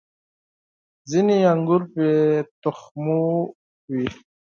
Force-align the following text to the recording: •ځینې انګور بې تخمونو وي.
•ځینې 1.09 1.37
انګور 1.51 1.81
بې 1.93 2.09
تخمونو 2.61 3.29
وي. 3.93 4.07